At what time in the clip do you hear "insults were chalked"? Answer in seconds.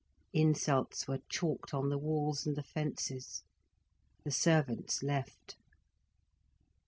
0.33-1.75